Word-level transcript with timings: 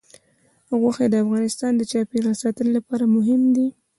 غوښې 0.79 1.05
د 1.09 1.15
افغانستان 1.23 1.71
د 1.75 1.81
چاپیریال 1.91 2.35
ساتنې 2.43 2.71
لپاره 2.77 3.03
مهم 3.15 3.41
دي. 3.55 3.67